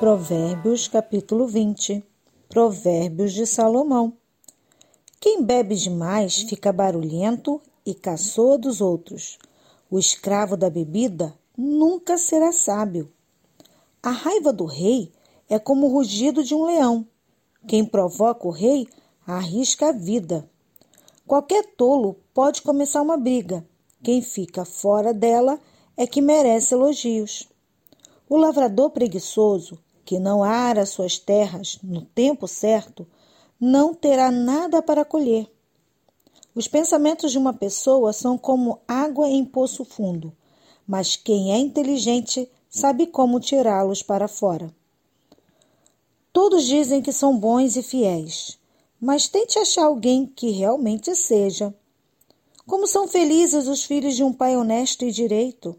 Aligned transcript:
Provérbios 0.00 0.88
capítulo 0.88 1.46
20 1.46 2.02
Provérbios 2.48 3.34
de 3.34 3.44
Salomão 3.44 4.14
Quem 5.20 5.42
bebe 5.42 5.74
demais 5.74 6.40
fica 6.40 6.72
barulhento 6.72 7.60
e 7.84 7.92
caçoa 7.92 8.56
dos 8.56 8.80
outros. 8.80 9.38
O 9.90 9.98
escravo 9.98 10.56
da 10.56 10.70
bebida 10.70 11.34
nunca 11.54 12.16
será 12.16 12.50
sábio. 12.50 13.12
A 14.02 14.08
raiva 14.08 14.54
do 14.54 14.64
rei 14.64 15.12
é 15.50 15.58
como 15.58 15.86
o 15.86 15.92
rugido 15.92 16.42
de 16.42 16.54
um 16.54 16.64
leão. 16.64 17.06
Quem 17.68 17.84
provoca 17.84 18.48
o 18.48 18.50
rei 18.50 18.88
arrisca 19.26 19.90
a 19.90 19.92
vida. 19.92 20.48
Qualquer 21.26 21.74
tolo 21.76 22.16
pode 22.32 22.62
começar 22.62 23.02
uma 23.02 23.18
briga. 23.18 23.62
Quem 24.02 24.22
fica 24.22 24.64
fora 24.64 25.12
dela 25.12 25.60
é 25.94 26.06
que 26.06 26.22
merece 26.22 26.72
elogios. 26.72 27.46
O 28.30 28.38
lavrador 28.38 28.88
preguiçoso 28.88 29.78
que 30.10 30.18
não 30.18 30.42
ara 30.42 30.84
suas 30.84 31.20
terras 31.20 31.78
no 31.84 32.02
tempo 32.02 32.48
certo, 32.48 33.06
não 33.60 33.94
terá 33.94 34.28
nada 34.28 34.82
para 34.82 35.04
colher. 35.04 35.48
Os 36.52 36.66
pensamentos 36.66 37.30
de 37.30 37.38
uma 37.38 37.52
pessoa 37.52 38.12
são 38.12 38.36
como 38.36 38.80
água 38.88 39.28
em 39.28 39.44
poço 39.44 39.84
fundo, 39.84 40.32
mas 40.84 41.14
quem 41.14 41.52
é 41.52 41.58
inteligente 41.58 42.50
sabe 42.68 43.06
como 43.06 43.38
tirá-los 43.38 44.02
para 44.02 44.26
fora. 44.26 44.74
Todos 46.32 46.64
dizem 46.64 47.00
que 47.00 47.12
são 47.12 47.38
bons 47.38 47.76
e 47.76 47.82
fiéis, 47.84 48.58
mas 49.00 49.28
tente 49.28 49.60
achar 49.60 49.84
alguém 49.84 50.26
que 50.26 50.50
realmente 50.50 51.14
seja. 51.14 51.72
Como 52.66 52.84
são 52.88 53.06
felizes 53.06 53.68
os 53.68 53.84
filhos 53.84 54.16
de 54.16 54.24
um 54.24 54.32
pai 54.32 54.56
honesto 54.56 55.04
e 55.04 55.12
direito. 55.12 55.78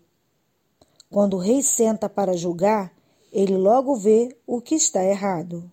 Quando 1.10 1.34
o 1.34 1.40
rei 1.42 1.62
senta 1.62 2.08
para 2.08 2.38
julgar, 2.38 2.94
ele 3.32 3.56
logo 3.56 3.96
vê 3.96 4.36
o 4.46 4.60
que 4.60 4.76
está 4.76 5.04
errado. 5.04 5.72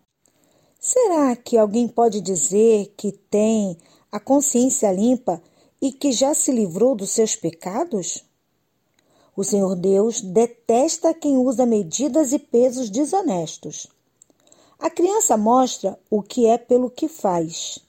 Será 0.81 1.35
que 1.35 1.59
alguém 1.59 1.89
pode 1.89 2.21
dizer 2.21 2.95
que 2.97 3.11
tem 3.11 3.77
a 4.13 4.21
consciência 4.21 4.93
limpa 4.93 5.43
e 5.83 5.91
que 5.91 6.13
já 6.13 6.35
se 6.35 6.53
livrou 6.53 6.95
dos 6.95 7.11
seus 7.11 7.35
pecados? 7.35 8.25
O 9.37 9.43
Senhor 9.43 9.75
Deus 9.75 10.21
detesta 10.21 11.13
quem 11.13 11.37
usa 11.37 11.67
medidas 11.67 12.33
e 12.33 12.39
pesos 12.39 12.91
desonestos. 12.91 13.87
A 14.79 14.89
criança 14.89 15.37
mostra 15.37 15.99
o 16.09 16.23
que 16.23 16.47
é 16.47 16.57
pelo 16.57 16.89
que 16.89 17.09
faz. 17.09 17.81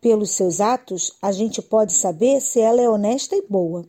Pelos 0.00 0.30
seus 0.30 0.60
atos, 0.60 1.16
a 1.20 1.32
gente 1.32 1.60
pode 1.60 1.92
saber 1.92 2.40
se 2.40 2.60
ela 2.60 2.80
é 2.80 2.88
honesta 2.88 3.34
e 3.34 3.42
boa. 3.42 3.84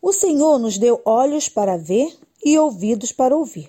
O 0.00 0.12
Senhor 0.12 0.58
nos 0.58 0.78
deu 0.78 1.00
olhos 1.04 1.48
para 1.48 1.76
ver 1.76 2.16
e 2.46 2.56
ouvidos 2.56 3.10
para 3.10 3.36
ouvir. 3.36 3.68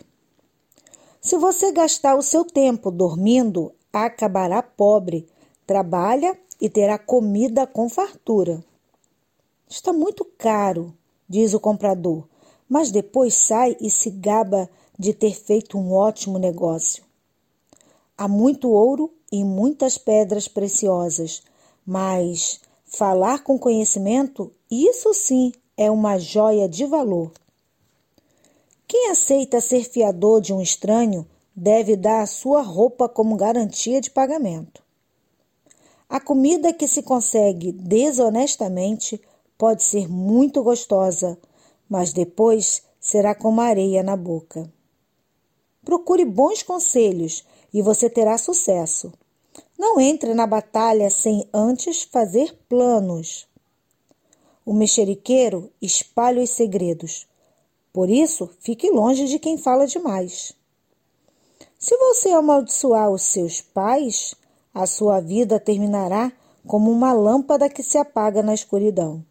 Se 1.20 1.36
você 1.36 1.72
gastar 1.72 2.16
o 2.16 2.22
seu 2.22 2.46
tempo 2.46 2.92
dormindo, 2.92 3.74
acabará 3.92 4.62
pobre. 4.62 5.28
Trabalha 5.66 6.40
e 6.62 6.70
terá 6.70 7.00
comida 7.00 7.66
com 7.66 7.90
fartura. 7.90 8.64
Está 9.68 9.92
muito 9.92 10.24
caro, 10.24 10.94
diz 11.28 11.56
o 11.56 11.60
comprador, 11.60 12.28
mas 12.70 12.92
depois 12.92 13.34
sai 13.34 13.76
e 13.82 13.90
se 13.90 14.12
gaba 14.12 14.70
de 14.98 15.12
ter 15.12 15.34
feito 15.34 15.76
um 15.76 15.92
ótimo 15.92 16.38
negócio. 16.38 17.04
Há 18.16 18.28
muito 18.28 18.70
ouro 18.70 19.12
e 19.32 19.44
muitas 19.44 19.98
pedras 19.98 20.48
preciosas, 20.48 21.42
mas 21.84 22.62
falar 22.86 23.44
com 23.44 23.58
conhecimento, 23.58 24.54
isso 24.70 25.16
sim 25.16 25.52
é 25.76 25.90
uma 25.90 26.20
joia 26.20 26.70
de 26.70 26.86
valor. 26.86 27.32
Quem 28.88 29.10
aceita 29.12 29.60
ser 29.60 29.84
fiador 29.84 30.40
de 30.40 30.54
um 30.54 30.62
estranho 30.62 31.28
deve 31.54 31.98
dar 31.98 32.22
a 32.22 32.26
sua 32.26 32.62
roupa 32.62 33.10
como 33.10 33.36
garantia 33.36 34.00
de 34.00 34.10
pagamento. 34.10 34.82
A 36.08 36.22
comida 36.22 36.72
que 36.72 36.88
se 36.88 37.04
consegue 37.04 37.74
desonestamente 37.74 39.22
pode 39.58 39.84
ser 39.84 40.08
muito 40.08 40.64
gostosa, 40.64 41.38
mas 41.90 42.14
depois 42.14 42.82
será 42.98 43.36
como 43.36 43.60
areia 43.60 44.02
na 44.02 44.16
boca. 44.16 44.72
Procure 45.84 46.24
bons 46.24 46.64
conselhos 46.64 47.44
e 47.74 47.82
você 47.82 48.10
terá 48.10 48.38
sucesso. 48.38 49.12
Não 49.78 50.00
entre 50.00 50.34
na 50.34 50.48
batalha 50.48 51.10
sem 51.10 51.46
antes 51.54 52.04
fazer 52.04 52.58
planos. 52.70 53.48
O 54.66 54.72
mexeriqueiro 54.72 55.72
espalha 55.82 56.42
os 56.42 56.52
segredos, 56.52 57.28
por 57.98 58.12
isso, 58.12 58.48
fique 58.60 58.92
longe 58.92 59.26
de 59.26 59.40
quem 59.40 59.58
fala 59.58 59.88
demais. 59.88 60.54
Se 61.80 61.98
você 61.98 62.30
amaldiçoar 62.30 63.10
os 63.10 63.24
seus 63.24 63.60
pais, 63.60 64.36
a 64.72 64.86
sua 64.86 65.20
vida 65.20 65.60
terminará 65.60 66.32
como 66.68 66.92
uma 66.92 67.12
lâmpada 67.12 67.68
que 67.68 67.82
se 67.82 67.98
apaga 67.98 68.44
na 68.44 68.54
escuridão. 68.54 69.26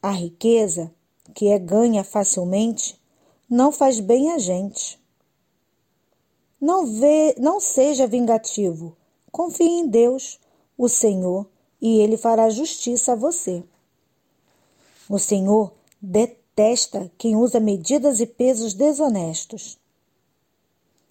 A 0.00 0.12
riqueza, 0.12 0.94
que 1.34 1.48
é 1.48 1.58
ganha 1.58 2.04
facilmente, 2.04 2.96
não 3.50 3.72
faz 3.72 3.98
bem 3.98 4.30
a 4.30 4.38
gente. 4.38 4.96
Não, 6.60 6.86
vê, 6.86 7.34
não 7.40 7.58
seja 7.58 8.06
vingativo. 8.06 8.96
Confie 9.32 9.64
em 9.64 9.88
Deus, 9.88 10.38
o 10.78 10.88
Senhor, 10.88 11.44
e 11.82 11.98
Ele 11.98 12.16
fará 12.16 12.48
justiça 12.50 13.14
a 13.14 13.16
você. 13.16 13.64
O 15.10 15.18
Senhor 15.18 15.72
detesta 16.00 16.45
detesta 16.56 17.12
quem 17.18 17.36
usa 17.36 17.60
medidas 17.60 18.18
e 18.18 18.24
pesos 18.24 18.72
desonestos. 18.72 19.78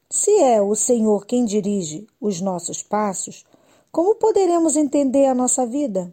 Se 0.09 0.31
é 0.39 0.59
o 0.59 0.73
Senhor 0.73 1.28
quem 1.28 1.45
dirige 1.45 2.07
os 2.19 2.41
nossos 2.41 2.81
passos, 2.81 3.45
como 3.91 4.16
poderemos 4.16 4.75
entender 4.75 5.28
a 5.28 5.35
nossa 5.35 5.66
vida? 5.66 6.11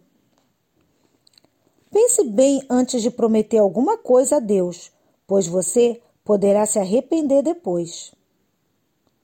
Pense 1.91 2.25
bem 2.25 2.63
antes 2.69 3.01
de 3.01 3.11
prometer 3.11 3.59
alguma 3.59 3.97
coisa 3.97 4.37
a 4.37 4.41
Deus, 4.41 4.93
pois 5.27 5.47
você 5.47 6.01
poderá 6.23 6.67
se 6.67 6.79
arrepender 6.79 7.43
depois. 7.43 8.13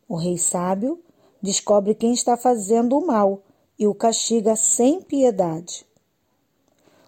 O 0.09 0.17
rei 0.17 0.39
sábio 0.39 0.99
descobre 1.43 1.95
quem 1.95 2.15
está 2.15 2.35
fazendo 2.35 2.97
o 2.97 3.07
mal 3.07 3.43
e 3.79 3.87
o 3.87 3.95
castiga 3.95 4.57
sem 4.57 5.03
piedade. 5.03 5.87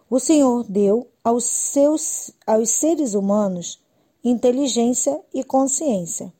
O 0.08 0.20
Senhor 0.20 0.64
deu 0.64 1.09
aos, 1.22 1.44
seus, 1.44 2.30
aos 2.46 2.70
seres 2.70 3.14
humanos 3.14 3.78
inteligência 4.22 5.18
e 5.32 5.42
consciência. 5.42 6.32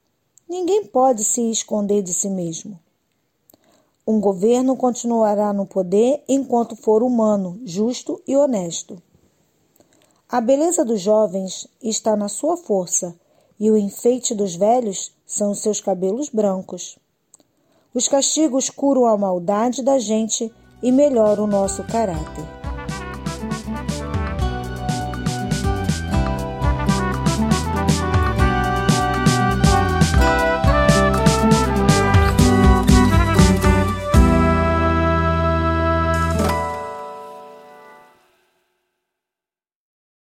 Ninguém 0.49 0.85
pode 0.85 1.25
se 1.25 1.51
esconder 1.51 2.03
de 2.03 2.13
si 2.13 2.29
mesmo. 2.29 2.79
Um 4.07 4.21
governo 4.21 4.77
continuará 4.77 5.53
no 5.53 5.65
poder 5.65 6.23
enquanto 6.29 6.77
for 6.77 7.03
humano, 7.03 7.61
justo 7.65 8.21
e 8.27 8.37
honesto. 8.37 9.01
A 10.29 10.41
beleza 10.41 10.85
dos 10.85 11.01
jovens 11.01 11.67
está 11.83 12.17
na 12.17 12.29
sua 12.29 12.57
força, 12.57 13.15
e 13.59 13.71
o 13.71 13.77
enfeite 13.77 14.35
dos 14.35 14.57
velhos 14.57 15.13
são 15.27 15.53
os 15.53 15.61
seus 15.61 15.81
cabelos 15.81 16.29
brancos. 16.29 16.99
Os 17.95 18.09
castigos 18.09 18.71
curam 18.71 19.07
a 19.07 19.17
maldade 19.17 19.83
da 19.83 19.99
gente 19.99 20.53
e 20.83 20.91
melhoram 20.91 21.45
o 21.45 21.49
nosso 21.49 21.85
caráter. 21.85 22.60